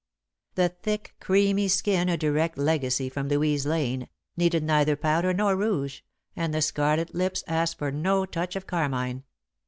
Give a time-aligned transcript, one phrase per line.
[0.55, 6.01] The thick, creamy skin, a direct legacy from Louise Lane, needed neither powder nor rouge,
[6.35, 9.25] and the scarlet lips asked for no touch of carmine.